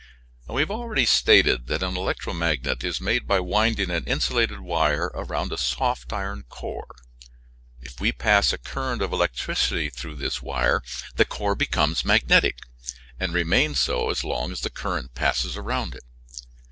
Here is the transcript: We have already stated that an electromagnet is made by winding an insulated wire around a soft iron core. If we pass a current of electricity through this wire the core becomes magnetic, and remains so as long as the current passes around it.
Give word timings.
We 0.49 0.61
have 0.63 0.71
already 0.71 1.05
stated 1.05 1.67
that 1.67 1.83
an 1.83 1.95
electromagnet 1.95 2.83
is 2.83 2.99
made 2.99 3.27
by 3.27 3.39
winding 3.39 3.91
an 3.91 4.05
insulated 4.05 4.59
wire 4.61 5.11
around 5.13 5.51
a 5.53 5.59
soft 5.59 6.11
iron 6.11 6.41
core. 6.49 6.95
If 7.81 8.01
we 8.01 8.11
pass 8.11 8.51
a 8.51 8.57
current 8.57 9.03
of 9.03 9.13
electricity 9.13 9.91
through 9.91 10.15
this 10.15 10.41
wire 10.41 10.81
the 11.17 11.25
core 11.25 11.53
becomes 11.53 12.03
magnetic, 12.03 12.57
and 13.19 13.31
remains 13.31 13.79
so 13.79 14.09
as 14.09 14.23
long 14.23 14.51
as 14.51 14.61
the 14.61 14.71
current 14.71 15.13
passes 15.13 15.55
around 15.55 15.93
it. 15.93 16.03